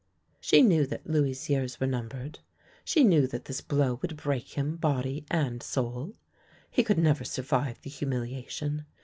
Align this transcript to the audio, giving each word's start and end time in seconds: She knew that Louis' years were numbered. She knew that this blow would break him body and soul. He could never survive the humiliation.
She 0.39 0.63
knew 0.63 0.87
that 0.87 1.05
Louis' 1.05 1.47
years 1.47 1.79
were 1.79 1.85
numbered. 1.85 2.39
She 2.83 3.03
knew 3.03 3.27
that 3.27 3.45
this 3.45 3.61
blow 3.61 3.99
would 4.01 4.17
break 4.17 4.57
him 4.57 4.77
body 4.77 5.27
and 5.29 5.61
soul. 5.61 6.15
He 6.71 6.81
could 6.83 6.97
never 6.97 7.23
survive 7.23 7.79
the 7.83 7.91
humiliation. 7.91 8.87